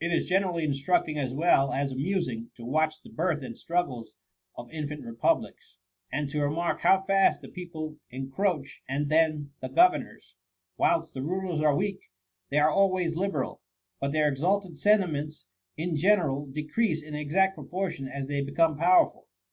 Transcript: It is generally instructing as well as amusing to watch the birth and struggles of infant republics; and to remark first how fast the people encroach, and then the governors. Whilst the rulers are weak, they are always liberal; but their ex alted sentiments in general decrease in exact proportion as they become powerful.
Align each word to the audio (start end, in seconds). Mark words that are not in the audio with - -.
It 0.00 0.12
is 0.12 0.26
generally 0.26 0.64
instructing 0.64 1.18
as 1.18 1.32
well 1.32 1.72
as 1.72 1.92
amusing 1.92 2.50
to 2.56 2.64
watch 2.64 3.00
the 3.00 3.10
birth 3.10 3.44
and 3.44 3.56
struggles 3.56 4.16
of 4.56 4.72
infant 4.72 5.04
republics; 5.04 5.76
and 6.10 6.28
to 6.30 6.42
remark 6.42 6.78
first 6.78 6.82
how 6.82 7.02
fast 7.04 7.40
the 7.42 7.48
people 7.48 7.96
encroach, 8.10 8.82
and 8.88 9.08
then 9.08 9.52
the 9.60 9.68
governors. 9.68 10.34
Whilst 10.76 11.14
the 11.14 11.22
rulers 11.22 11.60
are 11.60 11.76
weak, 11.76 12.00
they 12.50 12.58
are 12.58 12.70
always 12.72 13.14
liberal; 13.14 13.60
but 14.00 14.10
their 14.10 14.28
ex 14.28 14.40
alted 14.40 14.76
sentiments 14.78 15.46
in 15.76 15.94
general 15.96 16.46
decrease 16.46 17.00
in 17.00 17.14
exact 17.14 17.54
proportion 17.54 18.08
as 18.08 18.26
they 18.26 18.40
become 18.40 18.76
powerful. 18.76 19.28